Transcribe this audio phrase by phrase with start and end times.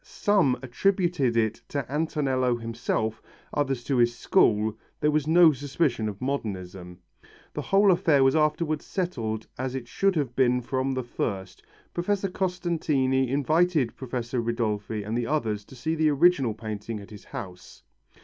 [0.03, 3.21] Some attributed it to Antonello himself,
[3.53, 6.97] others to his school, there was no suspicion of modernism.
[7.53, 11.61] The whole affair was afterwards settled as it should have been from the first.
[11.93, 17.25] Professor Costantini invited Professor Ridolfi and the others to see the original painting at his
[17.25, 17.83] house.